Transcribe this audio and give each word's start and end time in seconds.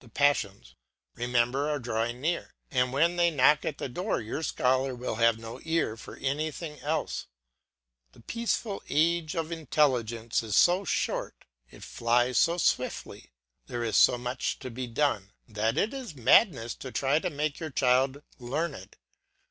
The 0.00 0.10
passions, 0.10 0.74
remember, 1.14 1.70
are 1.70 1.78
drawing 1.78 2.20
near, 2.20 2.54
and 2.70 2.92
when 2.92 3.16
they 3.16 3.30
knock 3.30 3.64
at 3.64 3.78
the 3.78 3.88
door 3.88 4.20
your 4.20 4.42
scholar 4.42 4.94
will 4.94 5.14
have 5.14 5.38
no 5.38 5.58
ear 5.64 5.96
for 5.96 6.16
anything 6.16 6.78
else. 6.80 7.28
The 8.12 8.20
peaceful 8.20 8.82
age 8.90 9.34
of 9.34 9.50
intelligence 9.50 10.42
is 10.42 10.54
so 10.54 10.84
short, 10.84 11.46
it 11.70 11.82
flies 11.82 12.36
so 12.36 12.58
swiftly, 12.58 13.30
there 13.66 13.82
is 13.82 13.96
so 13.96 14.18
much 14.18 14.58
to 14.58 14.70
be 14.70 14.86
done, 14.86 15.32
that 15.48 15.78
it 15.78 15.94
is 15.94 16.14
madness 16.14 16.74
to 16.74 16.92
try 16.92 17.18
to 17.18 17.30
make 17.30 17.58
your 17.58 17.70
child 17.70 18.22
learned. 18.38 18.96